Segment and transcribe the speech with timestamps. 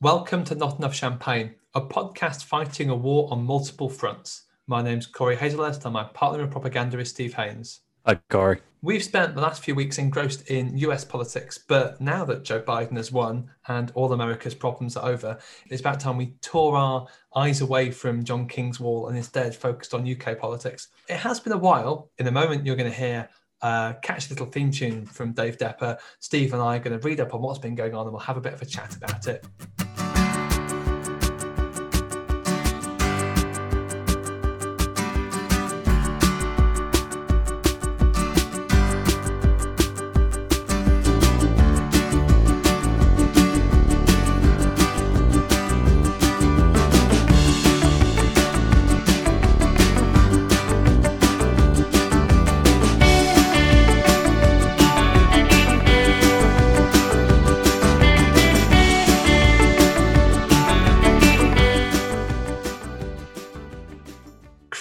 [0.00, 4.44] Welcome to Not Enough Champagne, a podcast fighting a war on multiple fronts.
[4.68, 7.80] My name's Corey Hazelhurst and my partner in propaganda is Steve Haynes.
[8.06, 8.60] Hi, Corey.
[8.80, 12.96] We've spent the last few weeks engrossed in US politics, but now that Joe Biden
[12.96, 17.60] has won and all America's problems are over, it's about time we tore our eyes
[17.60, 20.90] away from John King's wall and instead focused on UK politics.
[21.08, 22.12] It has been a while.
[22.18, 23.28] In a moment, you're going to hear
[23.62, 25.98] uh, catch a little theme tune from Dave Depper.
[26.20, 28.20] Steve and I are going to read up on what's been going on and we'll
[28.20, 29.44] have a bit of a chat about it.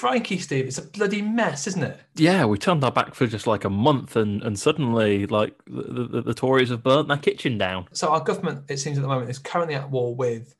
[0.07, 1.99] Crikey, Steve, it's a bloody mess, isn't it?
[2.15, 6.07] Yeah, we turned our back for just like a month, and, and suddenly, like the,
[6.09, 7.89] the, the Tories have burnt their kitchen down.
[7.91, 10.55] So our government, it seems at the moment, is currently at war with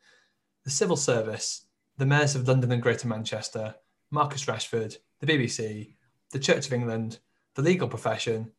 [0.65, 1.65] the civil service,
[1.97, 3.75] the mayors of London and Greater Manchester,
[4.11, 5.93] Marcus Rashford, the BBC,
[6.31, 7.19] the Church of England,
[7.55, 8.51] the legal profession,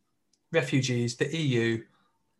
[0.53, 1.83] refugees, the EU,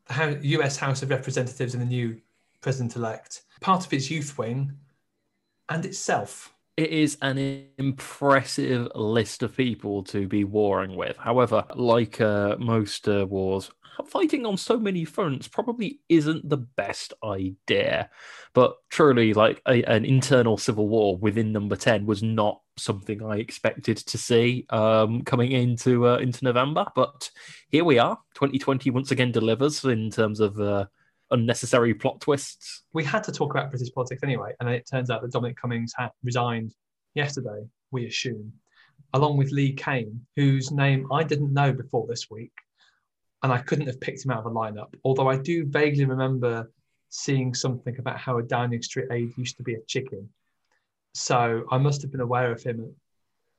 [0.09, 2.19] the US House of Representatives and the new
[2.63, 4.73] president-elect, part of its youth wing,
[5.69, 11.17] and itself it is an impressive list of people to be warring with.
[11.17, 13.69] However, like uh, most uh, wars,
[14.07, 18.09] fighting on so many fronts probably isn't the best idea.
[18.55, 23.39] But truly, like a, an internal civil war within Number Ten was not something I
[23.39, 26.87] expected to see um, coming into uh, into November.
[26.95, 27.29] But
[27.71, 28.17] here we are.
[28.35, 30.87] 2020 once again delivers in terms of uh,
[31.31, 32.85] unnecessary plot twists.
[32.93, 35.93] We had to talk about British politics anyway, and it turns out that Dominic Cummings
[35.97, 36.75] had resigned
[37.15, 38.53] yesterday, we assume,
[39.15, 42.53] along with Lee Cain, whose name I didn't know before this week,
[43.43, 44.95] and I couldn't have picked him out of a lineup.
[45.05, 46.71] Although I do vaguely remember
[47.11, 50.29] seeing something about how a Downing Street aide used to be a chicken.
[51.15, 52.95] So I must have been aware of him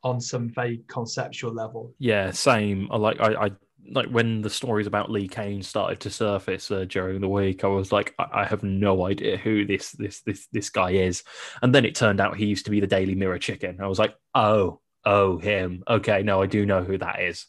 [0.04, 1.94] on some vague conceptual level.
[2.00, 2.88] Yeah, same.
[2.92, 3.52] I like I, I
[3.92, 7.68] like when the stories about Lee Cain started to surface uh, during the week, I
[7.68, 11.24] was like, I-, I, have no idea who this this this this guy is.
[11.62, 13.80] And then it turned out he used to be the Daily Mirror chicken.
[13.82, 15.84] I was like, oh, oh, him.
[15.88, 17.46] Okay, no, I do know who that is.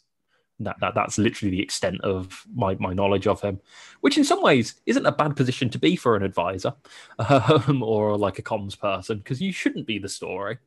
[0.59, 3.59] That, that that's literally the extent of my, my knowledge of him,
[4.01, 6.73] which in some ways isn't a bad position to be for an advisor
[7.19, 10.59] um, or like a comms person because you shouldn't be the story.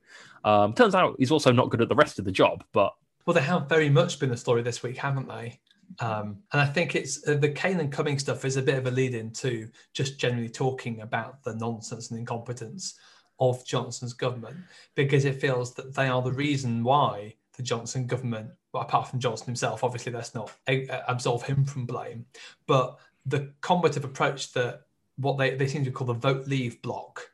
[0.43, 2.93] Um, turns out he's also not good at the rest of the job, but
[3.27, 5.61] well, they have very much been the story this week, haven't they?
[6.01, 8.87] Um, and I think it's uh, the Cain and Cumming stuff is a bit of
[8.87, 12.99] a lead in to just generally talking about the nonsense and incompetence
[13.41, 14.57] of Johnson's government
[14.95, 19.21] because it feels that they are the reason why the Johnson government, well, apart from
[19.21, 22.27] Johnson himself, obviously let's not absolve him from blame,
[22.67, 24.83] but the combative approach that
[25.17, 27.31] what they, they seem to call the vote leave block,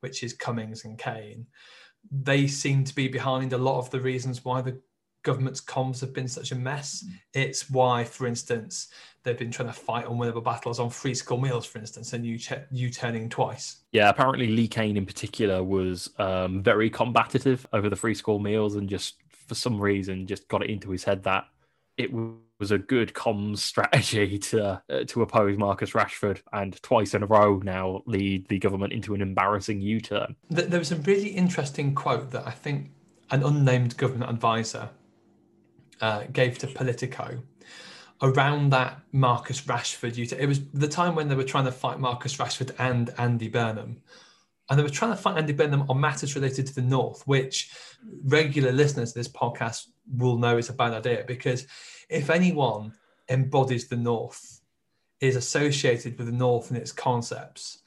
[0.00, 1.46] which is Cummings and Cain,
[2.10, 4.80] they seem to be behind a lot of the reasons why the
[5.24, 7.04] government's comms have been such a mess.
[7.32, 8.88] It's why, for instance,
[9.24, 12.38] they've been trying to fight unwinnable battles on free school meals, for instance, and you
[12.70, 13.78] you turning twice.
[13.90, 18.76] Yeah, apparently Lee Cain in particular was um, very combative over the free school meals,
[18.76, 21.44] and just for some reason just got it into his head that
[21.96, 27.22] it was a good comms strategy to uh, to oppose Marcus Rashford, and twice in
[27.22, 30.36] a row now lead the government into an embarrassing U turn.
[30.50, 32.90] There was a really interesting quote that I think
[33.30, 34.90] an unnamed government advisor
[36.00, 37.42] uh, gave to Politico
[38.22, 40.32] around that Marcus Rashford.
[40.32, 44.00] It was the time when they were trying to fight Marcus Rashford and Andy Burnham.
[44.70, 47.70] And they were trying to fight Andy Burnham on matters related to the North, which
[48.24, 51.66] regular listeners to this podcast will know is a bad idea because
[52.08, 52.94] if anyone
[53.28, 54.60] embodies the North,
[55.20, 57.78] is associated with the North and its concepts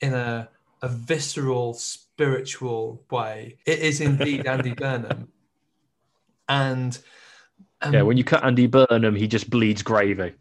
[0.00, 0.48] in a,
[0.80, 5.28] a visceral, spiritual way, it is indeed Andy Burnham.
[6.48, 6.98] And
[7.82, 10.32] um, yeah, when you cut Andy Burnham, he just bleeds gravy.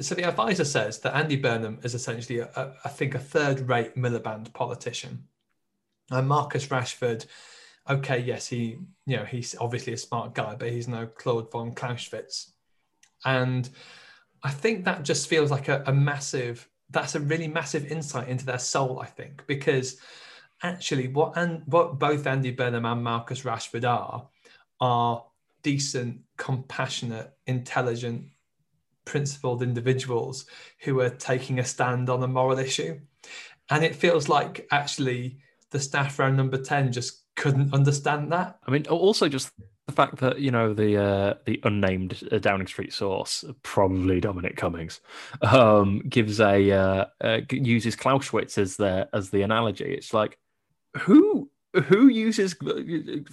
[0.00, 3.96] So the advisor says that Andy Burnham is essentially, a, a, I think, a third-rate
[3.96, 5.24] Miliband politician,
[6.10, 7.26] and Marcus Rashford.
[7.88, 11.74] Okay, yes, he, you know, he's obviously a smart guy, but he's no Claude von
[11.74, 12.52] Clausewitz,
[13.24, 13.68] and
[14.42, 16.68] I think that just feels like a, a massive.
[16.90, 20.00] That's a really massive insight into their soul, I think, because
[20.62, 24.28] actually, what and what both Andy Burnham and Marcus Rashford are
[24.80, 25.24] are
[25.62, 28.24] decent, compassionate, intelligent,
[29.04, 30.46] principled individuals
[30.80, 32.98] who are taking a stand on a moral issue.
[33.68, 35.38] And it feels like actually
[35.70, 38.58] the staff around number 10 just couldn't understand that.
[38.66, 39.52] I mean, also just
[39.86, 44.56] the fact that you know the uh, the unnamed uh, Downing Street source, probably Dominic
[44.56, 45.00] Cummings,
[45.42, 49.92] um, gives a uh, uh, uses Clausewitz as the as the analogy.
[49.92, 50.38] It's like
[50.96, 51.50] who
[51.84, 52.54] who uses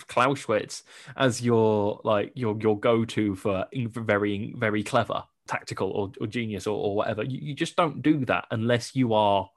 [0.07, 0.83] Clausewitz
[1.15, 6.67] as your like your your go to for very very clever tactical or, or genius
[6.67, 7.23] or, or whatever.
[7.23, 9.49] You, you just don't do that unless you are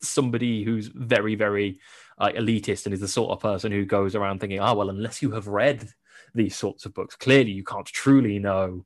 [0.00, 1.80] somebody who's very very
[2.18, 5.22] uh, elitist and is the sort of person who goes around thinking, oh well, unless
[5.22, 5.88] you have read
[6.34, 8.84] these sorts of books, clearly you can't truly know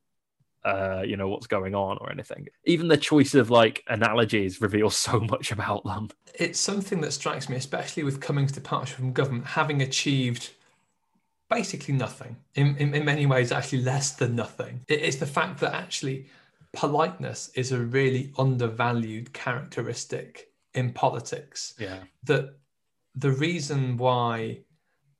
[0.65, 2.47] uh, you know what's going on or anything.
[2.65, 6.09] Even the choice of like analogies reveals so much about them.
[6.35, 10.51] It's something that strikes me, especially with Cummings' departure from government, having achieved
[11.49, 12.37] basically nothing.
[12.55, 14.81] In, in, in many ways, actually less than nothing.
[14.87, 16.27] It is the fact that actually
[16.73, 21.75] politeness is a really undervalued characteristic in politics.
[21.77, 21.99] Yeah.
[22.23, 22.57] That
[23.15, 24.61] the reason why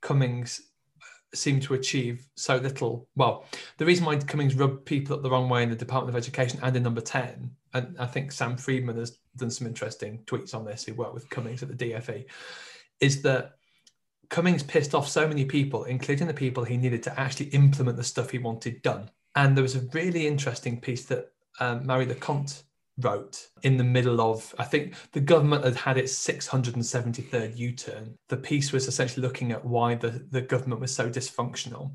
[0.02, 0.62] Cummings
[1.34, 3.08] seem to achieve so little.
[3.16, 3.46] Well,
[3.78, 6.60] the reason why Cummings rubbed people up the wrong way in the Department of Education
[6.62, 10.66] and in number 10, and I think Sam Freedman has done some interesting tweets on
[10.66, 12.26] this, who worked with Cummings at the DFE,
[13.00, 13.56] is that
[14.30, 18.04] Cummings pissed off so many people, including the people he needed to actually implement the
[18.04, 19.10] stuff he wanted done.
[19.36, 22.64] And there was a really interesting piece that um, Leconte
[23.00, 28.16] wrote in the middle of, I think the government had had its 673rd U turn.
[28.30, 31.94] The piece was essentially looking at why the, the government was so dysfunctional.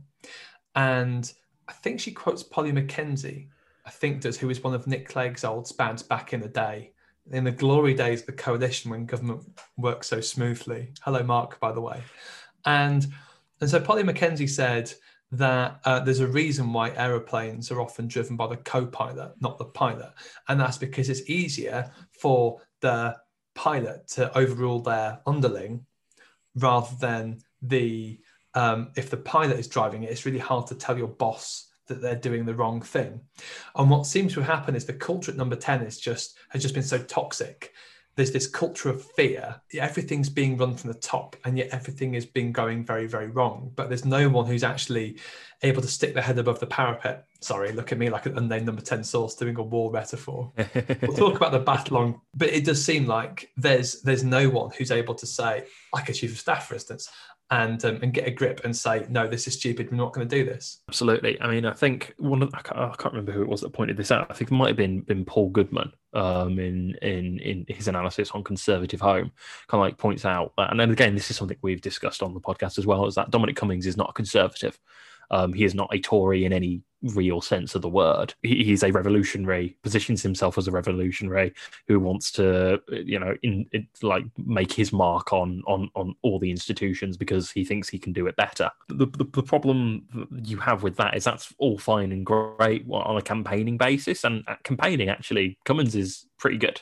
[0.74, 1.30] And
[1.68, 3.48] I think she quotes Polly Mackenzie,
[3.84, 6.92] I think does, who was one of Nick Clegg's old spads back in the day.
[7.30, 9.42] In the glory days of the coalition when government
[9.76, 10.92] worked so smoothly.
[11.02, 12.02] Hello, Mark, by the way.
[12.64, 13.06] And
[13.60, 14.92] and so Polly Mackenzie said,
[15.32, 19.64] that uh, there's a reason why aeroplanes are often driven by the co-pilot, not the
[19.64, 20.12] pilot,
[20.48, 23.14] and that's because it's easier for the
[23.54, 25.84] pilot to overrule their underling
[26.54, 28.20] rather than the
[28.54, 30.10] um, if the pilot is driving it.
[30.10, 33.20] It's really hard to tell your boss that they're doing the wrong thing.
[33.75, 36.75] And what seems to happen is the culture at number ten is just has just
[36.75, 37.72] been so toxic
[38.18, 39.54] there's this culture of fear.
[39.72, 43.70] Everything's being run from the top, and yet everything has been going very, very wrong.
[43.76, 45.18] But there's no one who's actually
[45.62, 47.26] able to stick their head above the parapet.
[47.40, 50.52] Sorry, look at me like an unnamed number 10 source doing a war metaphor.
[51.02, 54.72] we'll talk about the battle on, but it does seem like there's there's no one
[54.76, 57.08] who's able to say, like a chief of staff, for instance,
[57.50, 59.90] and um, and get a grip and say, no, this is stupid.
[59.90, 60.80] We're not going to do this.
[60.88, 61.40] Absolutely.
[61.40, 63.72] I mean, I think one of I can't, I can't, remember who it was that
[63.72, 64.26] pointed this out.
[64.30, 68.32] I think it might have been been Paul Goodman um, in in in his analysis
[68.32, 69.32] on Conservative Home.
[69.68, 72.40] Kind of like points out, and then again, this is something we've discussed on the
[72.40, 74.78] podcast as well, is that Dominic Cummings is not a conservative.
[75.30, 78.34] Um, he is not a Tory in any real sense of the word.
[78.42, 81.54] He's a revolutionary, positions himself as a revolutionary
[81.86, 86.38] who wants to, you know, in, in, like make his mark on on on all
[86.38, 88.70] the institutions because he thinks he can do it better.
[88.88, 93.16] The, the, the problem you have with that is that's all fine and great on
[93.16, 96.80] a campaigning basis, and uh, campaigning actually Cummings is pretty good.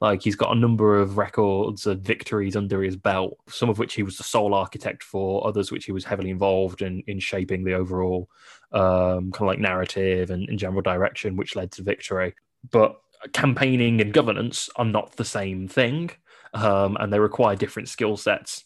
[0.00, 3.94] Like he's got a number of records of victories under his belt, some of which
[3.94, 7.64] he was the sole architect for, others which he was heavily involved in in shaping
[7.64, 8.28] the overall
[8.72, 12.34] um, kind of like narrative and, and general direction, which led to victory.
[12.70, 13.00] But
[13.32, 16.10] campaigning and governance are not the same thing,
[16.54, 18.64] um, and they require different skill sets.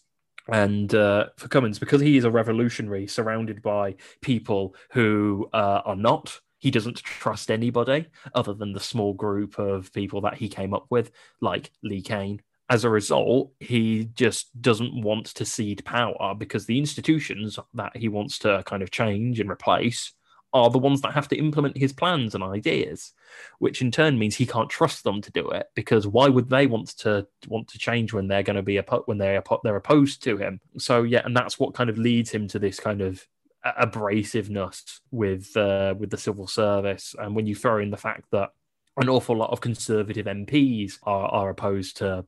[0.51, 5.95] And uh, for Cummings, because he is a revolutionary surrounded by people who uh, are
[5.95, 10.73] not, he doesn't trust anybody other than the small group of people that he came
[10.73, 11.11] up with,
[11.41, 12.41] like Lee Cain.
[12.69, 18.07] As a result, he just doesn't want to cede power because the institutions that he
[18.07, 20.13] wants to kind of change and replace
[20.53, 23.13] are the ones that have to implement his plans and ideas,
[23.57, 26.67] which in turn means he can't trust them to do it because why would they
[26.67, 30.23] want to want to change when they're going to be a when they they're opposed
[30.23, 30.59] to him?
[30.77, 33.27] So yeah, and that's what kind of leads him to this kind of
[33.65, 38.51] abrasiveness with uh, with the civil service, and when you throw in the fact that
[38.97, 42.25] an awful lot of conservative MPs are, are opposed to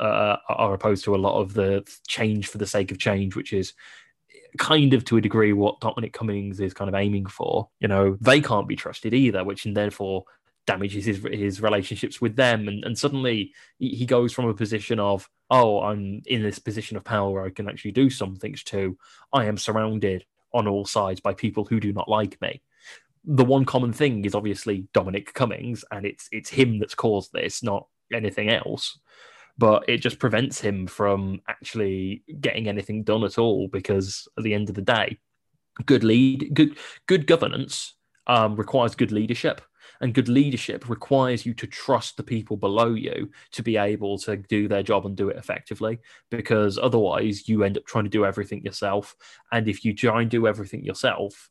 [0.00, 3.52] uh, are opposed to a lot of the change for the sake of change, which
[3.52, 3.74] is
[4.58, 7.68] kind of to a degree what Dominic Cummings is kind of aiming for.
[7.80, 10.24] You know, they can't be trusted either, which and therefore
[10.66, 12.68] damages his his relationships with them.
[12.68, 17.04] And and suddenly he goes from a position of oh, I'm in this position of
[17.04, 18.96] power where I can actually do some things to
[19.32, 22.62] I am surrounded on all sides by people who do not like me.
[23.24, 27.62] The one common thing is obviously Dominic Cummings, and it's it's him that's caused this,
[27.62, 28.98] not anything else.
[29.56, 34.54] But it just prevents him from actually getting anything done at all because at the
[34.54, 35.18] end of the day,
[35.86, 37.94] good lead, good good governance
[38.26, 39.60] um, requires good leadership.
[40.00, 44.36] And good leadership requires you to trust the people below you to be able to
[44.36, 46.00] do their job and do it effectively.
[46.30, 49.14] Because otherwise, you end up trying to do everything yourself.
[49.52, 51.48] And if you try and do everything yourself,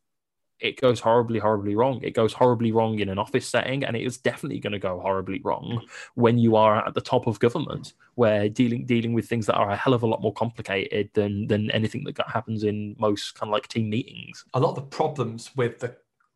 [0.63, 1.99] it goes horribly, horribly wrong.
[2.01, 4.99] It goes horribly wrong in an office setting, and it is definitely going to go
[4.99, 5.89] horribly wrong mm.
[6.15, 9.71] when you are at the top of government, where dealing dealing with things that are
[9.71, 13.49] a hell of a lot more complicated than than anything that happens in most kind
[13.49, 14.45] of like team meetings.
[14.53, 15.95] A lot of the problems with the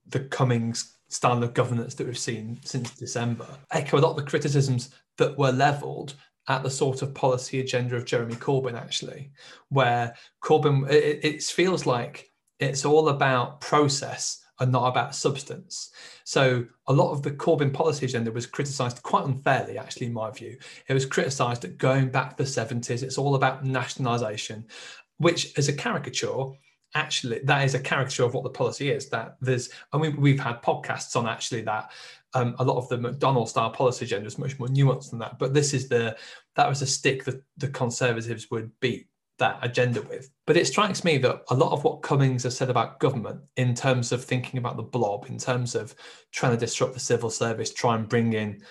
[0.10, 4.24] the Cummings style of governance that we've seen since December echo a lot of the
[4.29, 6.15] criticisms that were levelled
[6.50, 9.31] at the sort of policy agenda of Jeremy Corbyn, actually,
[9.69, 15.91] where Corbyn, it, it feels like it's all about process and not about substance.
[16.23, 20.31] So a lot of the Corbyn policy agenda was criticised quite unfairly, actually, in my
[20.31, 20.57] view.
[20.87, 24.65] It was criticised that going back to the 70s, it's all about nationalisation,
[25.17, 26.45] which is a caricature.
[26.95, 29.09] Actually, that is a caricature of what the policy is.
[29.09, 31.91] That there's, I mean, we've had podcasts on actually that
[32.33, 35.37] um, a lot of the McDonnell style policy agenda is much more nuanced than that.
[35.37, 36.17] But this is the
[36.55, 39.07] that was a stick that the Conservatives would beat
[39.38, 40.29] that agenda with.
[40.46, 43.75] But it strikes me that a lot of what Cummings has said about government, in
[43.75, 45.94] terms of thinking about the blob, in terms of
[46.32, 48.62] trying to disrupt the civil service, try and bring in,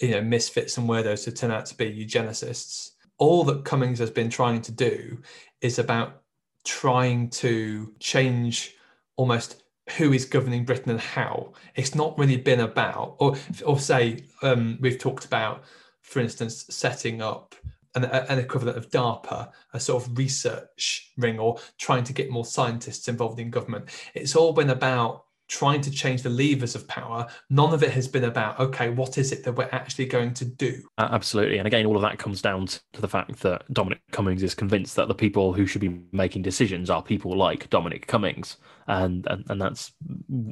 [0.00, 4.10] you know, misfits and weirdos who turn out to be eugenicists, all that Cummings has
[4.10, 5.18] been trying to do
[5.60, 6.22] is about
[6.64, 8.74] trying to change
[9.16, 9.62] almost
[9.96, 11.52] who is governing Britain and how.
[11.74, 15.64] It's not really been about, or or say um, we've talked about,
[16.02, 17.54] for instance, setting up
[17.94, 22.44] an, an, equivalent of DARPA, a sort of research ring, or trying to get more
[22.44, 23.88] scientists involved in government.
[24.14, 27.26] It's all been about trying to change the levers of power.
[27.50, 30.44] None of it has been about, okay, what is it that we're actually going to
[30.44, 30.82] do?
[30.98, 31.58] Uh, absolutely.
[31.58, 34.96] And again, all of that comes down to the fact that Dominic Cummings is convinced
[34.96, 38.56] that the people who should be making decisions are people like Dominic Cummings
[38.88, 39.92] and and, and that's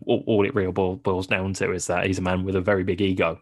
[0.06, 3.00] all, it really boils down to is that he's a man with a very big
[3.00, 3.40] ego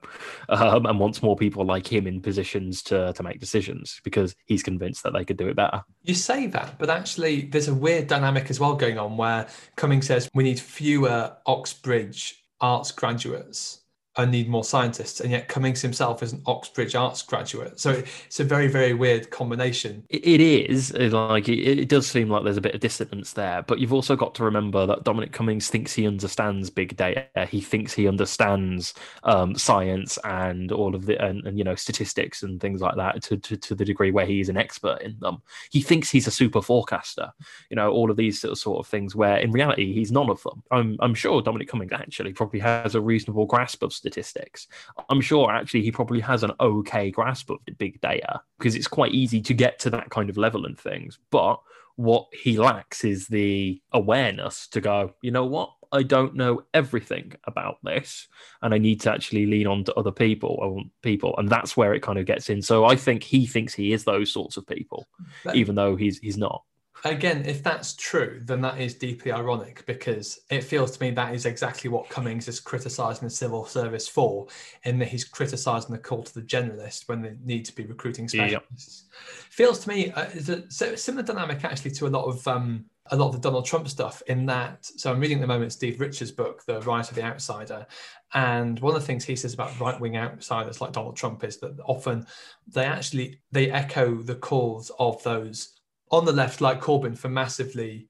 [0.49, 4.63] um, and wants more people like him in positions to to make decisions because he's
[4.63, 5.83] convinced that they could do it better.
[6.05, 10.07] You say that, but actually, there's a weird dynamic as well going on where Cummings
[10.07, 13.81] says we need fewer Oxbridge arts graduates
[14.17, 15.21] and need more scientists.
[15.21, 17.81] And yet Cummings himself is an Oxbridge arts graduate.
[17.81, 20.05] So it's a very, very weird combination.
[20.09, 23.93] it is like it, does seem like there's a bit of dissonance there, but you've
[23.93, 27.27] also got to remember that Dominic Cummings thinks he understands big data.
[27.49, 28.95] He thinks he understands
[29.25, 33.23] um, science and all of the and, and, you know statistics and things like that
[33.25, 35.43] to, to to the degree where he's an expert in them.
[35.71, 37.33] He thinks he's a super forecaster.
[37.71, 40.63] You know all of these sort of things where in reality he's none of them.
[40.71, 44.69] I'm I'm sure Dominic Cummings actually probably has a reasonable grasp of statistics.
[45.09, 49.13] I'm sure actually he probably has an okay grasp of big data because it's quite
[49.13, 51.19] easy to get to that kind of level and things.
[51.31, 51.59] But
[51.97, 55.73] what he lacks is the awareness to go, you know what?
[55.91, 58.27] I don't know everything about this,
[58.63, 61.95] and I need to actually lean on to other people or people, and that's where
[61.95, 62.61] it kind of gets in.
[62.63, 65.07] So I think he thinks he is those sorts of people,
[65.45, 66.65] but, even though he's he's not
[67.05, 71.35] again, if that's true, then that is deeply ironic because it feels to me that
[71.35, 74.47] is exactly what Cummings is criticising the civil service for,
[74.85, 78.27] in that he's criticising the call to the generalist when they need to be recruiting
[78.27, 79.05] specialists.
[79.07, 79.23] Yep.
[79.51, 83.17] Feels to me uh, it's a similar dynamic actually to a lot of um, a
[83.17, 84.23] lot of the Donald Trump stuff.
[84.27, 87.23] In that, so I'm reading at the moment Steve Richards' book, The Rise of the
[87.23, 87.87] Outsider,
[88.33, 91.59] and one of the things he says about right wing outsiders like Donald Trump is
[91.59, 92.27] that often
[92.67, 95.74] they actually they echo the calls of those
[96.15, 98.09] on the left, like Corbyn, for massively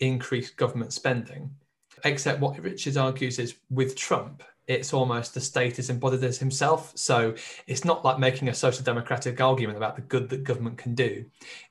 [0.00, 1.50] increased government spending.
[2.04, 6.92] Except what Richards argues is with Trump, it's almost the state is embodied as himself.
[6.96, 7.34] So
[7.66, 11.24] it's not like making a social democratic argument about the good that government can do.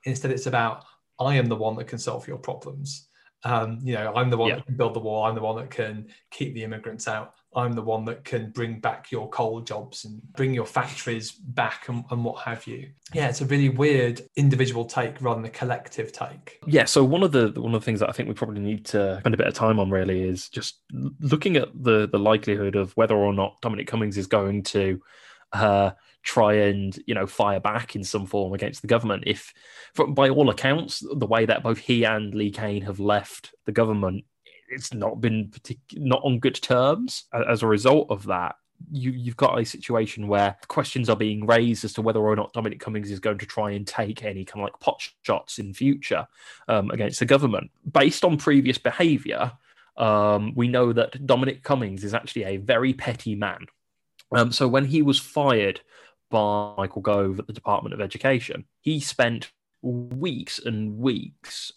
[0.03, 0.86] Instead, it's about
[1.20, 3.08] I am the one that can solve your problems.
[3.45, 4.55] Um, you know, I'm the one yeah.
[4.55, 5.25] that can build the wall.
[5.25, 7.35] I'm the one that can keep the immigrants out.
[7.55, 11.88] I'm the one that can bring back your coal jobs and bring your factories back
[11.88, 12.89] and, and, what have you.
[13.13, 16.59] Yeah, it's a really weird individual take rather than a collective take.
[16.65, 18.85] Yeah, so one of the one of the things that I think we probably need
[18.88, 20.79] to spend a bit of time on really is just
[21.19, 25.00] looking at the the likelihood of whether or not Dominic Cummings is going to
[25.53, 25.91] uh,
[26.24, 29.24] try and you know fire back in some form against the government.
[29.27, 29.53] If,
[30.10, 34.25] by all accounts, the way that both he and Lee Cain have left the government
[34.74, 37.25] it's not been partic- not on good terms.
[37.34, 38.56] As a result of that,
[38.92, 42.53] you, you've got a situation where questions are being raised as to whether or not
[42.53, 45.74] Dominic Cummings is going to try and take any kind of like pot shots in
[45.74, 46.27] future
[46.68, 47.72] um, against the government.
[47.92, 49.53] Based on previous behaviour,
[49.98, 53.65] um, we know that Dominic Cummings is actually a very petty man.
[54.36, 55.82] Um, so when he was fired
[56.34, 59.52] by Michael Gove at the Department of Education, he spent
[59.84, 61.72] weeks and weeks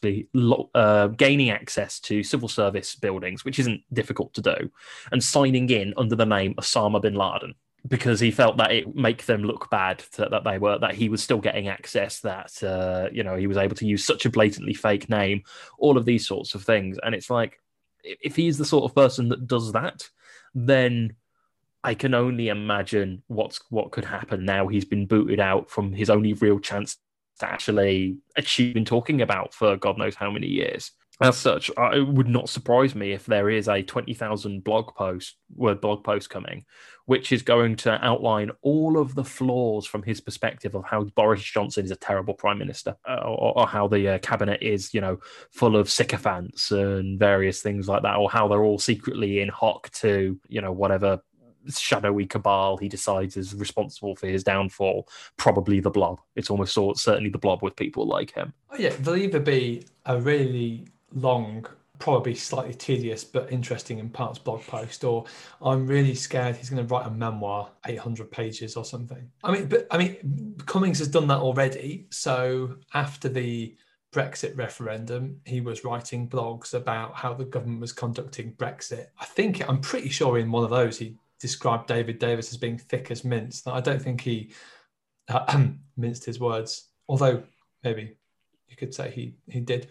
[0.75, 4.71] uh, gaining access to civil service buildings, which isn't difficult to do,
[5.13, 7.55] and signing in under the name Osama bin Laden
[7.87, 11.09] because he felt that it make them look bad that, that they were that he
[11.09, 14.31] was still getting access that uh, you know he was able to use such a
[14.31, 15.43] blatantly fake name
[15.79, 16.99] all of these sorts of things.
[17.03, 17.61] And it's like
[18.03, 20.09] if he's the sort of person that does that
[20.55, 21.15] then
[21.87, 26.11] I can only imagine what's what could happen now he's been booted out from his
[26.11, 26.97] only real chance
[27.38, 30.90] to actually achieve in talking about for God knows how many years.
[31.21, 35.81] As such, it would not surprise me if there is a 20,000 blog post, word
[35.81, 36.64] blog post coming,
[37.07, 41.43] which is going to outline all of the flaws from his perspective of how Boris
[41.43, 45.00] Johnson is a terrible prime minister, uh, or, or, how the uh, cabinet is, you
[45.00, 45.19] know,
[45.52, 49.88] full of sycophants and various things like that, or how they're all secretly in hock
[49.93, 51.23] to, you know, whatever
[51.75, 55.08] shadowy cabal he decides is responsible for his downfall.
[55.37, 56.20] Probably the blob.
[56.35, 58.52] It's almost certainly the blob with people like him.
[58.70, 61.66] Oh, yeah, there'll either be a really long,
[61.99, 65.25] probably slightly tedious but interesting in parts blog post, or
[65.62, 69.30] I'm really scared he's going to write a memoir, 800 pages or something.
[69.42, 72.06] I mean, but I mean, Cummings has done that already.
[72.11, 73.75] So after the
[74.12, 79.08] Brexit referendum, he was writing blogs about how the government was conducting Brexit.
[79.18, 82.78] I think I'm pretty sure in one of those he described David Davis as being
[82.78, 83.66] thick as mince.
[83.66, 84.52] I don't think he
[85.28, 85.66] uh,
[85.97, 87.43] minced his words, although
[87.85, 88.16] maybe
[88.69, 89.88] you could say he he did.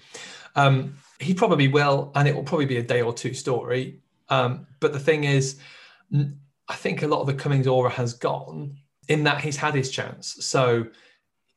[0.56, 4.02] Um, he probably will, and it will probably be a day or two story.
[4.30, 5.60] Um, but the thing is,
[6.68, 9.92] I think a lot of the Cummings aura has gone in that he's had his
[9.92, 10.38] chance.
[10.46, 10.88] So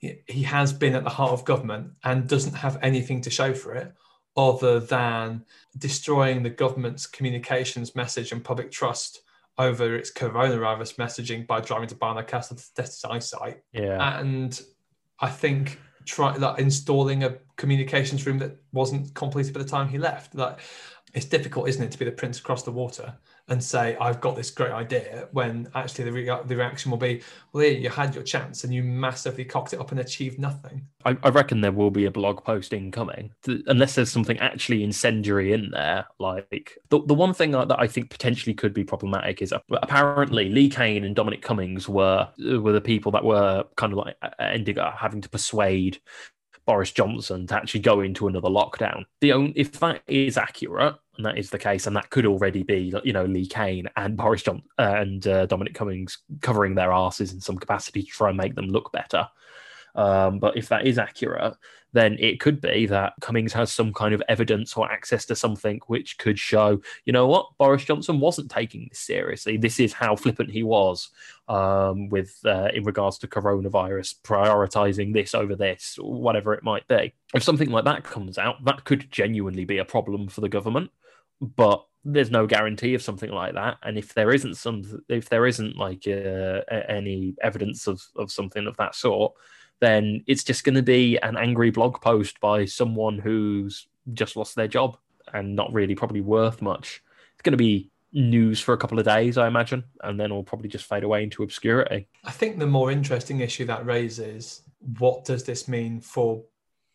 [0.00, 3.75] he has been at the heart of government and doesn't have anything to show for
[3.75, 3.92] it
[4.37, 5.45] other than
[5.76, 9.23] destroying the government's communications message and public trust
[9.59, 13.59] over its coronavirus messaging by driving to Barnard Castle to test its eyesight.
[13.73, 14.19] Yeah.
[14.19, 14.61] And
[15.21, 19.99] I think try like installing a communications room that wasn't completed by the time he
[19.99, 20.35] left.
[20.35, 20.61] Like
[21.15, 23.15] it's difficult, isn't it, to be the prince across the water
[23.50, 27.23] and say, I've got this great idea, when actually the, re- the reaction will be,
[27.53, 30.87] well, here, you had your chance and you massively cocked it up and achieved nothing.
[31.07, 35.55] I, I reckon there will be a blog post incoming, unless there's something actually incendiary
[35.55, 36.05] in there.
[36.18, 40.51] Like, the, the one thing that I think potentially could be problematic is uh, apparently
[40.51, 44.16] Lee Cain and Dominic Cummings were, uh, were the people that were kind of like
[44.21, 46.01] uh, ending up having to persuade
[46.68, 49.07] Boris Johnson to actually go into another lockdown.
[49.22, 52.62] The only, if that is accurate, and that is the case, and that could already
[52.62, 56.92] be, you know, Lee Cain and Boris Johnson uh, and uh, Dominic Cummings covering their
[56.92, 59.26] asses in some capacity to try and make them look better.
[59.94, 61.54] Um, but if that is accurate,
[61.92, 65.81] then it could be that Cummings has some kind of evidence or access to something
[65.87, 69.57] which could show, you know what, Boris Johnson wasn't taking this seriously.
[69.57, 71.09] This is how flippant he was
[71.48, 77.14] um, with uh, in regards to coronavirus, prioritizing this over this, whatever it might be.
[77.35, 80.90] If something like that comes out, that could genuinely be a problem for the government.
[81.40, 85.46] But there's no guarantee of something like that and if there isn't some if there
[85.46, 89.35] isn't like uh, any evidence of, of something of that sort
[89.81, 94.57] then it's just going to be an angry blog post by someone who's just lost
[94.57, 94.97] their job
[95.33, 97.03] and not really probably worth much.
[97.35, 100.43] It's going to be news for a couple of days, I imagine, and then it'll
[100.43, 102.09] probably just fade away into obscurity.
[102.25, 104.62] I think the more interesting issue that raises
[104.99, 106.43] what does this mean for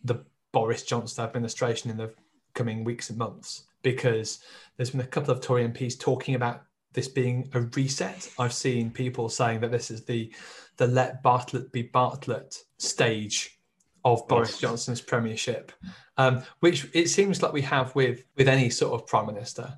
[0.04, 2.14] the Boris Johnson administration in the
[2.54, 3.64] coming weeks and months?
[3.82, 4.40] Because
[4.78, 8.30] there's been a couple of Tory MPs talking about this being a reset.
[8.40, 10.32] I've seen people saying that this is the
[10.78, 13.60] the let Bartlett be Bartlett stage
[14.06, 15.72] of Boris Johnson's premiership,
[16.18, 19.78] um, which it seems like we have with with any sort of prime minister.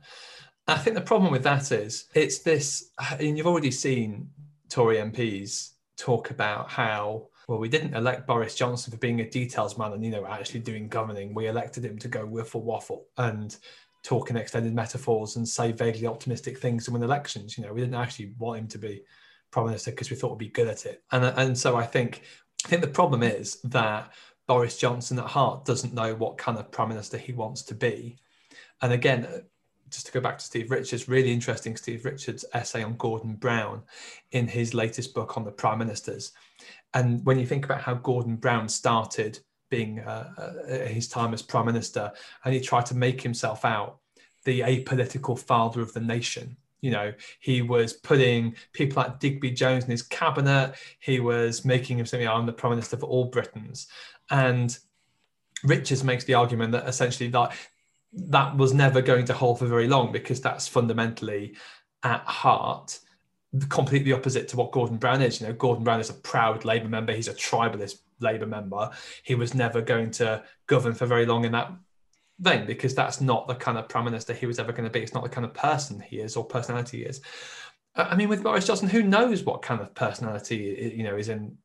[0.68, 4.30] I think the problem with that is it's this, and you've already seen
[4.70, 9.78] Tory MPs talk about how well we didn't elect Boris Johnson for being a details
[9.78, 11.34] man and you know actually doing governing.
[11.34, 13.56] We elected him to go wiffle waffle and
[14.04, 17.58] talk in extended metaphors and say vaguely optimistic things to win elections.
[17.58, 19.04] You know, we didn't actually want him to be
[19.52, 21.04] prime minister because we thought we'd be good at it.
[21.12, 22.24] And and so I think
[22.66, 24.12] I think the problem is that
[24.48, 28.18] Boris Johnson at heart doesn't know what kind of prime minister he wants to be.
[28.82, 29.28] And again,
[29.92, 33.84] just to go back to Steve Richards, really interesting Steve Richards' essay on Gordon Brown
[34.32, 36.32] in his latest book on the prime ministers.
[36.96, 41.44] And when you think about how Gordon Brown started being uh, uh, his time as
[41.44, 42.12] prime minister,
[42.44, 44.00] and he tried to make himself out
[44.44, 46.58] the apolitical father of the nation.
[46.86, 50.76] You know, he was putting people like Digby Jones in his cabinet.
[51.00, 53.88] He was making him say, "I'm the prime minister for all Britons,"
[54.30, 54.78] and
[55.64, 57.56] Richards makes the argument that essentially that
[58.14, 61.56] that was never going to hold for very long because that's fundamentally
[62.04, 63.00] at heart
[63.70, 65.40] completely opposite to what Gordon Brown is.
[65.40, 67.14] You know, Gordon Brown is a proud Labour member.
[67.14, 68.92] He's a tribalist Labour member,
[69.24, 71.72] he was never going to govern for very long in that
[72.40, 75.02] vein because that's not the kind of prime minister he was ever going to be.
[75.02, 77.22] It's not the kind of person he is or personality he is.
[77.96, 81.30] Uh, I mean, with Boris Johnson, who knows what kind of personality you know is
[81.30, 81.58] in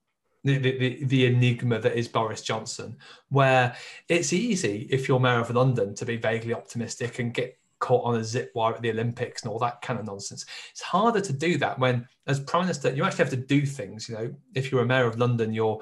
[0.45, 2.97] the, the, the enigma that is Boris Johnson,
[3.29, 3.77] where
[4.09, 8.17] it's easy if you're mayor of London to be vaguely optimistic and get caught on
[8.17, 10.47] a zip wire at the Olympics and all that kind of nonsense.
[10.71, 14.09] It's harder to do that when, as prime minister, you actually have to do things.
[14.09, 15.81] You know, if you're a mayor of London, you're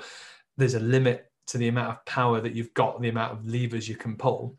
[0.57, 3.89] there's a limit to the amount of power that you've got, the amount of levers
[3.89, 4.57] you can pull.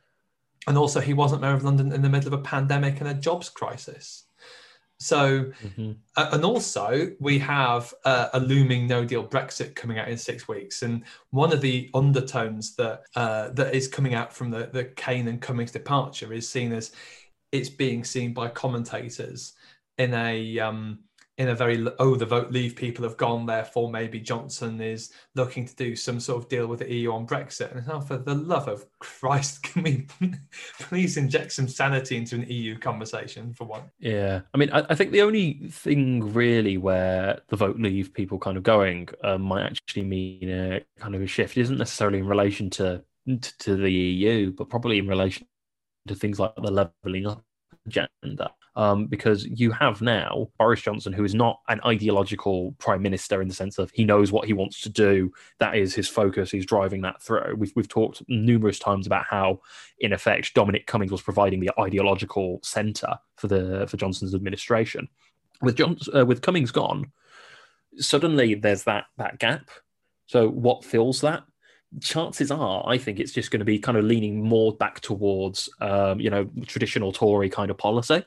[0.69, 3.13] And also, he wasn't mayor of London in the middle of a pandemic and a
[3.13, 4.23] jobs crisis.
[4.99, 5.93] So, mm-hmm.
[6.17, 10.47] uh, and also we have uh, a looming No Deal Brexit coming out in six
[10.47, 14.85] weeks, and one of the undertones that uh, that is coming out from the the
[14.95, 16.91] Cain and Cummings departure is seen as
[17.51, 19.53] it's being seen by commentators
[19.97, 20.99] in a um,
[21.39, 25.65] in a very oh the vote leave people have gone therefore maybe johnson is looking
[25.65, 27.73] to do some sort of deal with the eu on brexit.
[27.73, 30.05] And now for the love of christ can we
[30.79, 33.83] please inject some sanity into an eu conversation for one?
[33.99, 34.41] Yeah.
[34.53, 38.57] I mean i, I think the only thing really where the vote leave people kind
[38.57, 42.69] of going um, might actually mean a kind of a shift isn't necessarily in relation
[42.71, 43.01] to
[43.59, 45.47] to the eu but probably in relation
[46.07, 47.43] to things like the levelling up
[47.87, 53.41] agenda um, because you have now Boris Johnson, who is not an ideological prime minister
[53.41, 55.33] in the sense of he knows what he wants to do.
[55.59, 56.49] That is his focus.
[56.49, 57.55] He's driving that through.
[57.57, 59.59] We've, we've talked numerous times about how,
[59.99, 65.09] in effect, Dominic Cummings was providing the ideological centre for the for Johnson's administration.
[65.61, 67.11] With Johnson, uh, with Cummings gone,
[67.97, 69.69] suddenly there's that that gap.
[70.27, 71.43] So what fills that?
[72.01, 75.67] chances are, I think it's just going to be kind of leaning more back towards,
[75.81, 78.23] um, you know, traditional Tory kind of policy.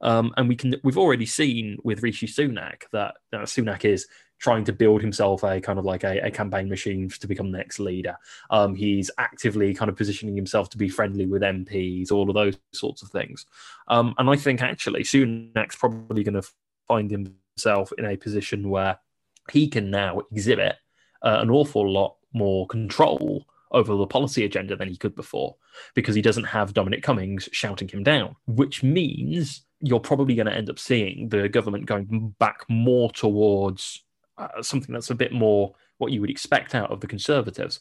[0.00, 4.06] Um, and we can we've already seen with Rishi Sunak that Sunak is
[4.40, 7.58] trying to build himself a kind of like a, a campaign machine to become the
[7.58, 8.16] next leader.
[8.48, 12.56] Um, he's actively kind of positioning himself to be friendly with MPs, all of those
[12.72, 13.44] sorts of things.
[13.88, 16.48] Um, and I think actually Sunak's probably going to
[16.88, 18.98] find himself in a position where
[19.50, 20.76] he can now exhibit
[21.22, 25.54] uh, an awful lot more control over the policy agenda than he could before
[25.94, 30.54] because he doesn't have Dominic Cummings shouting him down, which means you're probably going to
[30.54, 34.04] end up seeing the government going back more towards
[34.38, 37.80] uh, something that's a bit more what you would expect out of the Conservatives.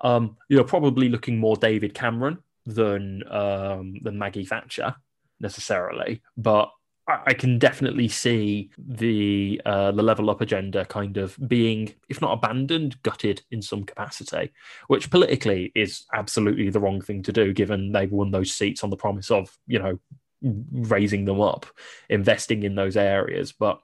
[0.00, 4.94] Um, you're probably looking more David Cameron than um, than Maggie Thatcher
[5.40, 6.70] necessarily, but
[7.06, 12.32] I can definitely see the uh, the level up agenda kind of being, if not
[12.32, 14.52] abandoned, gutted in some capacity,
[14.86, 18.88] which politically is absolutely the wrong thing to do, given they've won those seats on
[18.88, 19.98] the promise of you know
[20.72, 21.66] raising them up,
[22.08, 23.52] investing in those areas.
[23.52, 23.80] But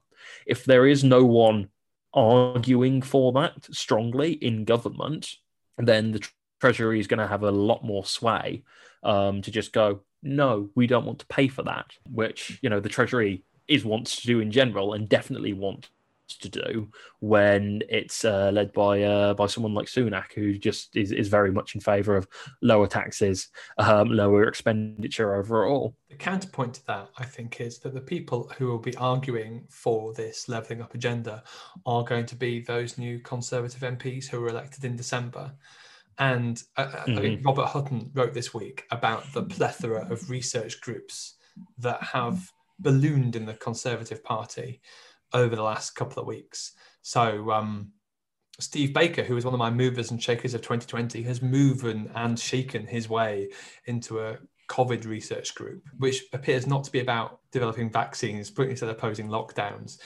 [0.46, 1.68] if there is no one
[2.12, 5.34] arguing for that strongly in government,
[5.78, 6.26] then the
[6.60, 8.62] Treasury is going to have a lot more sway
[9.02, 12.80] um, to just go, no, we don't want to pay for that, which, you know,
[12.80, 15.88] the Treasury is wants to do in general and definitely want
[16.38, 16.88] to do
[17.20, 21.52] when it's uh, led by uh, by someone like Sunak, who just is, is very
[21.52, 22.26] much in favour of
[22.62, 25.94] lower taxes, um, lower expenditure overall.
[26.08, 30.12] The counterpoint to that, I think, is that the people who will be arguing for
[30.14, 31.42] this levelling up agenda
[31.86, 35.52] are going to be those new Conservative MPs who were elected in December.
[36.18, 37.18] And uh, mm-hmm.
[37.18, 37.46] I think mm-hmm.
[37.46, 41.36] Robert Hutton wrote this week about the plethora of research groups
[41.78, 44.80] that have ballooned in the Conservative Party
[45.32, 46.72] over the last couple of weeks.
[47.02, 47.92] So um,
[48.58, 52.38] Steve Baker, who was one of my movers and shakers of 2020, has moved and
[52.38, 53.50] shaken his way
[53.86, 54.38] into a
[54.68, 59.98] COVID research group, which appears not to be about developing vaccines, but instead opposing lockdowns.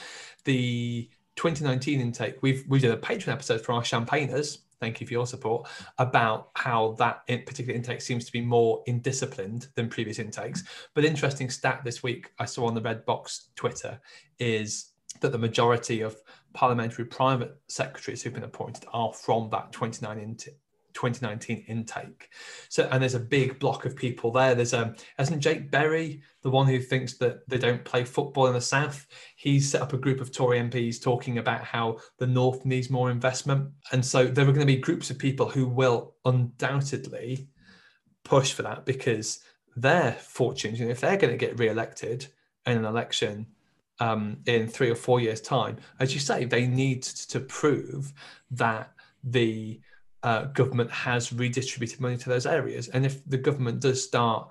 [0.45, 4.59] The 2019 intake, we've we did a Patreon episode for our champagners.
[4.81, 9.69] Thank you for your support about how that particular intake seems to be more indisciplined
[9.75, 10.65] than previous intakes.
[10.95, 14.01] But interesting stat this week I saw on the Red Box Twitter
[14.39, 16.17] is that the majority of
[16.53, 22.29] parliamentary private secretaries who've been appointed are from that 2019 intake.
[22.69, 24.55] So, and there's a big block of people there.
[24.55, 28.55] There's um, isn't Jake Berry the one who thinks that they don't play football in
[28.55, 29.07] the south?
[29.37, 33.11] He's set up a group of Tory MPs talking about how the north needs more
[33.11, 37.49] investment, and so there are going to be groups of people who will undoubtedly
[38.25, 39.41] push for that because
[39.77, 42.27] their fortunes, you know, if they're going to get re-elected
[42.67, 43.47] in an election
[44.01, 48.13] um, in three or four years' time, as you say, they need to prove
[48.51, 49.81] that the
[50.23, 52.89] uh, government has redistributed money to those areas.
[52.89, 54.49] And if the government does start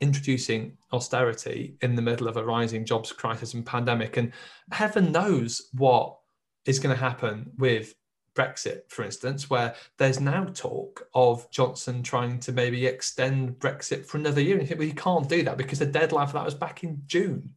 [0.00, 4.32] introducing austerity in the middle of a rising jobs crisis and pandemic, and
[4.70, 6.16] heaven knows what
[6.64, 7.94] is going to happen with
[8.38, 14.18] Brexit, for instance, where there's now talk of Johnson trying to maybe extend Brexit for
[14.18, 14.52] another year.
[14.52, 16.84] And you think, well, you can't do that because the deadline for that was back
[16.84, 17.54] in June.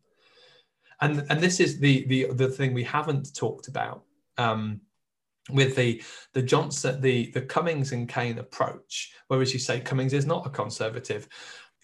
[1.02, 4.04] And and this is the the the thing we haven't talked about.
[4.38, 4.82] Um,
[5.50, 6.02] with the
[6.34, 10.50] the Johnson the the Cummings and Cain approach, whereas you say Cummings is not a
[10.50, 11.28] conservative,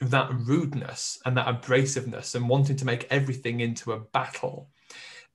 [0.01, 4.69] that rudeness and that abrasiveness and wanting to make everything into a battle,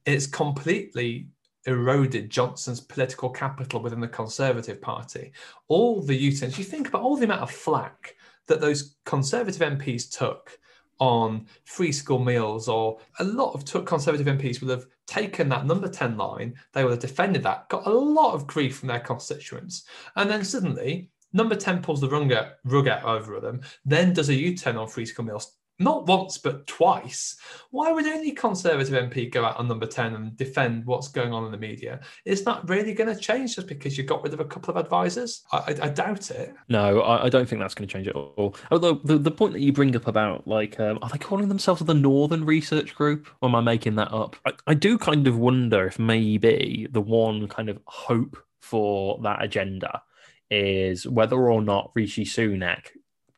[0.06, 1.28] it's completely
[1.66, 5.32] eroded Johnson's political capital within the Conservative Party.
[5.68, 8.16] All the U-turns, you think about all the amount of flack
[8.48, 10.58] that those Conservative MPs took
[10.98, 15.88] on free school meals, or a lot of Conservative MPs would have taken that number
[15.88, 19.84] 10 line, they would have defended that, got a lot of grief from their constituents.
[20.16, 22.32] And then suddenly, number 10 pulls the rug
[22.64, 26.38] rug out over them, then does a U turn on free school meals not once
[26.38, 27.36] but twice.
[27.70, 31.44] Why would any Conservative MP go out on number 10 and defend what's going on
[31.44, 32.00] in the media?
[32.24, 34.82] Is that really going to change just because you got rid of a couple of
[34.82, 35.42] advisors?
[35.52, 36.54] I, I, I doubt it.
[36.68, 38.56] No, I, I, don't think that's going to change at all.
[38.70, 41.82] Although the, the point that you bring up about, like, um, are they calling themselves
[41.82, 43.28] the Northern Research Group?
[43.40, 44.36] Or am I making that up?
[44.66, 50.02] I do kind of wonder if maybe the one kind of hope for that agenda
[50.50, 52.88] is whether or not Rishi Sunak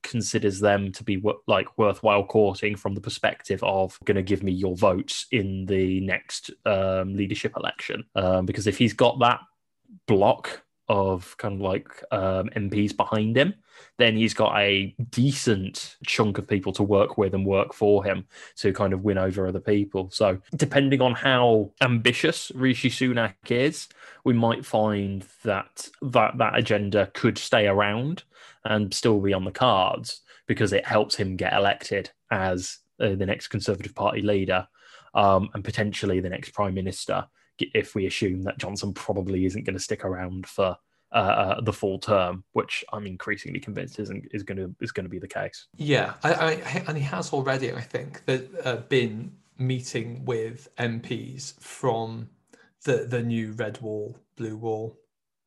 [0.05, 4.53] considers them to be like worthwhile courting from the perspective of going to give me
[4.53, 8.05] your votes in the next um, leadership election.
[8.15, 9.41] Um, because if he's got that
[10.07, 13.55] block of kind of like um, MPs behind him,
[13.97, 18.27] then he's got a decent chunk of people to work with and work for him
[18.57, 20.11] to kind of win over other people.
[20.11, 23.89] So, depending on how ambitious Rishi Sunak is,
[24.25, 28.25] we might find that that, that agenda could stay around
[28.65, 33.27] and still be on the cards because it helps him get elected as uh, the
[33.27, 34.67] next Conservative Party leader
[35.15, 37.27] um, and potentially the next Prime Minister
[37.59, 40.77] if we assume that Johnson probably isn't going to stick around for
[41.15, 45.05] uh, uh, the full term, which I'm increasingly convinced isn't is going to is going
[45.05, 45.69] to be the case.
[45.77, 46.51] Yeah, I, I,
[46.89, 52.31] and he has already, I think, that uh, been meeting with MPs from
[52.85, 54.99] the the new red wall, blue wall,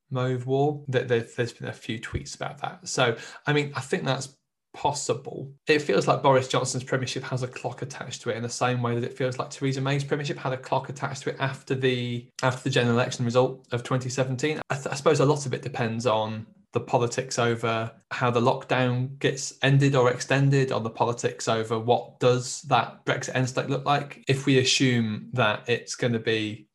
[0.09, 0.85] mauve wall.
[0.87, 2.87] That there's been a few tweets about that.
[2.87, 4.36] So I mean, I think that's
[4.77, 5.51] possible.
[5.65, 8.83] It feels like Boris Johnson's premiership has a clock attached to it in the same
[8.83, 11.73] way that it feels like Theresa May's premiership had a clock attached to it after
[11.73, 14.61] the after the general election result of 2017.
[14.69, 18.39] I, th- I suppose a lot of it depends on the politics over how the
[18.39, 23.71] lockdown gets ended or extended, or the politics over what does that Brexit end state
[23.71, 24.23] look like.
[24.27, 26.67] If we assume that it's going to be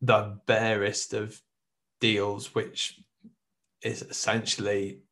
[0.00, 1.40] the barest of
[2.00, 3.00] deals, which
[3.82, 5.02] is essentially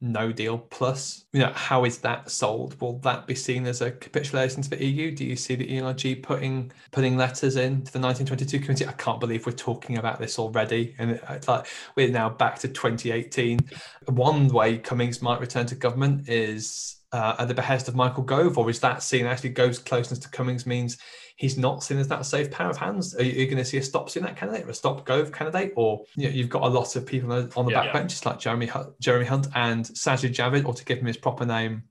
[0.00, 0.58] no deal.
[0.58, 2.80] Plus you know how is that sold?
[2.80, 6.22] Will that be seen as a capitulation to the eu do you see the erg
[6.22, 8.86] putting putting letters in to the 1922 committee?
[8.86, 10.94] I can't believe we're talking about this already.
[10.98, 13.60] And it's like we're now back to 2018
[14.06, 18.58] one way cummings might return to government is uh, at the behest of michael gove
[18.58, 20.98] or is that seen actually gove's closeness to cummings means
[21.38, 23.14] he's not seen as that safe pair of hands.
[23.14, 25.72] Are you, you going to see a stop Sunak candidate or a stop Gove candidate?
[25.76, 27.86] Or you know, you've got a lot of people on the, on the yeah, back
[27.86, 27.92] yeah.
[27.92, 31.84] benches like Jeremy Jeremy Hunt and Sajid Javid, or to give him his proper name,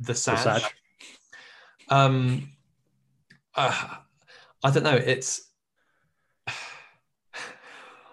[0.00, 0.42] the Saj.
[0.42, 0.74] The Saj.
[1.90, 2.48] Um,
[3.54, 3.88] uh,
[4.64, 4.96] I don't know.
[4.96, 5.50] It's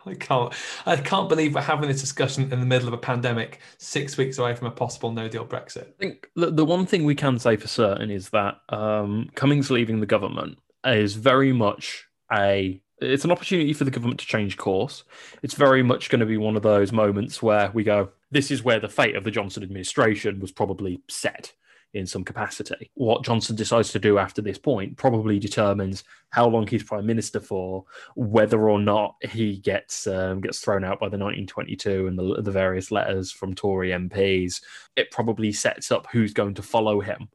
[0.05, 0.53] I can't.
[0.85, 4.37] I can't believe we're having this discussion in the middle of a pandemic, six weeks
[4.37, 5.87] away from a possible No Deal Brexit.
[5.87, 9.71] I think the, the one thing we can say for certain is that um, Cummings
[9.71, 12.81] leaving the government is very much a.
[12.99, 15.03] It's an opportunity for the government to change course.
[15.41, 18.63] It's very much going to be one of those moments where we go, "This is
[18.63, 21.53] where the fate of the Johnson administration was probably set."
[21.93, 22.89] In some capacity.
[22.95, 27.39] What Johnson decides to do after this point probably determines how long he's prime minister
[27.39, 32.41] for, whether or not he gets um, gets thrown out by the 1922 and the,
[32.41, 34.62] the various letters from Tory MPs.
[34.95, 37.29] It probably sets up who's going to follow him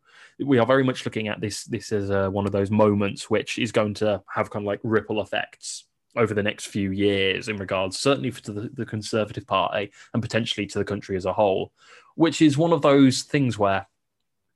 [0.45, 3.59] we are very much looking at this this as uh, one of those moments which
[3.59, 5.85] is going to have kind of like ripple effects
[6.17, 10.67] over the next few years in regards certainly to the, the conservative party and potentially
[10.67, 11.73] to the country as a whole
[12.15, 13.87] which is one of those things where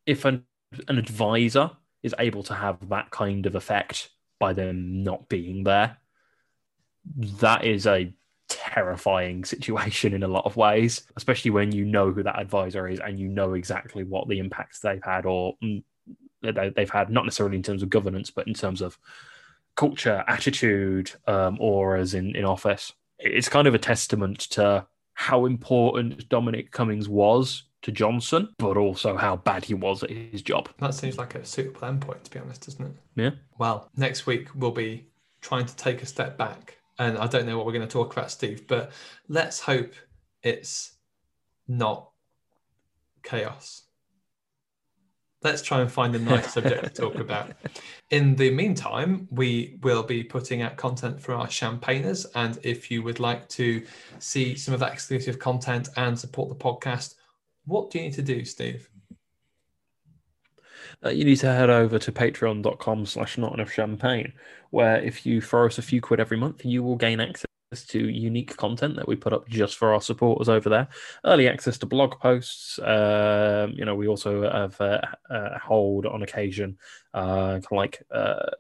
[0.06, 0.44] if an,
[0.88, 1.70] an advisor
[2.02, 5.96] is able to have that kind of effect by them not being there,
[7.16, 8.12] that is a
[8.48, 13.00] terrifying situation in a lot of ways, especially when you know who that advisor is
[13.00, 15.82] and you know exactly what the impacts they've had or mm,
[16.42, 18.98] they've had, not necessarily in terms of governance, but in terms of
[19.76, 22.92] culture, attitude, um, auras in, in office.
[23.18, 29.16] It's kind of a testament to how important Dominic Cummings was to Johnson, but also
[29.16, 30.68] how bad he was at his job.
[30.78, 32.92] That seems like a suitable endpoint, to be honest, doesn't it?
[33.16, 33.30] Yeah.
[33.58, 35.06] Well, next week we'll be
[35.40, 38.12] trying to take a step back and I don't know what we're going to talk
[38.12, 38.92] about, Steve, but
[39.28, 39.94] let's hope
[40.42, 40.92] it's
[41.66, 42.10] not
[43.22, 43.82] chaos.
[45.42, 47.50] Let's try and find a nice subject to talk about.
[48.10, 52.26] In the meantime, we will be putting out content for our champagners.
[52.36, 53.84] And if you would like to
[54.20, 57.16] see some of that exclusive content and support the podcast,
[57.64, 58.88] what do you need to do, Steve?
[61.04, 64.32] Uh, you need to head over to patreon.com slash not enough champagne,
[64.70, 67.46] where if you throw us a few quid every month, you will gain access
[67.80, 70.88] to unique content that we put up just for our supporters over there.
[71.24, 72.78] Early access to blog posts.
[72.78, 76.78] Uh, you know, we also have uh, uh, hold on occasion,
[77.14, 78.50] uh, kind of like uh,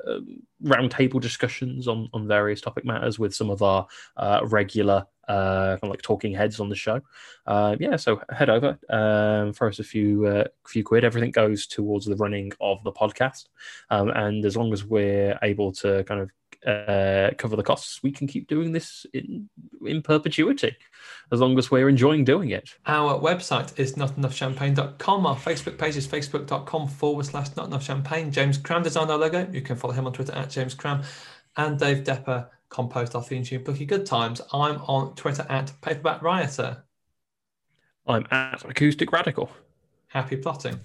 [0.64, 5.06] roundtable discussions on on various topic matters with some of our uh, regular.
[5.28, 7.00] Kind of like talking heads on the show,
[7.46, 7.96] yeah.
[7.96, 11.04] So head over, um, throw us a few few quid.
[11.04, 13.46] Everything goes towards the running of the podcast,
[13.88, 16.30] um, and as long as we're able to kind of
[16.66, 19.48] uh, cover the costs, we can keep doing this in,
[19.84, 20.76] in perpetuity
[21.30, 22.70] as long as we're enjoying doing it.
[22.86, 25.26] Our website is notenoughchampagne.com.
[25.26, 28.30] Our Facebook page is facebook.com forward slash not enough champagne.
[28.30, 29.48] James Cram designed our logo.
[29.50, 31.02] You can follow him on Twitter at James Cram.
[31.56, 34.40] And Dave Depper composed our theme tune, Bookie Good Times.
[34.52, 36.82] I'm on Twitter at Paperback Rioter.
[38.06, 39.50] I'm at Acoustic Radical.
[40.08, 40.80] Happy plotting.